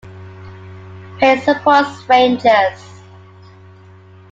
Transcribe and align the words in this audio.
Payne 1.19 1.41
supports 1.43 2.01
Rangers. 2.09 2.81